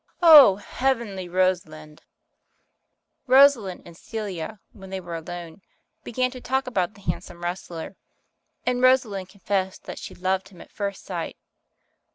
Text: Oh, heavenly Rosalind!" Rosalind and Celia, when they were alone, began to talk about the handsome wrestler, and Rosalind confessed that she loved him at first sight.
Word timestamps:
Oh, 0.23 0.55
heavenly 0.55 1.29
Rosalind!" 1.29 2.01
Rosalind 3.37 3.83
and 3.85 3.95
Celia, 3.95 4.59
when 4.71 4.89
they 4.89 4.99
were 4.99 5.13
alone, 5.13 5.61
began 6.03 6.31
to 6.31 6.41
talk 6.41 6.65
about 6.65 6.95
the 6.95 7.01
handsome 7.01 7.43
wrestler, 7.43 7.95
and 8.65 8.81
Rosalind 8.81 9.29
confessed 9.29 9.83
that 9.83 9.99
she 9.99 10.15
loved 10.15 10.49
him 10.49 10.59
at 10.59 10.71
first 10.71 11.05
sight. 11.05 11.37